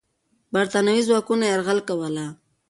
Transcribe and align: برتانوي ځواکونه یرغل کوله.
برتانوي 0.53 1.01
ځواکونه 1.07 1.45
یرغل 1.47 1.79
کوله. 1.87 2.25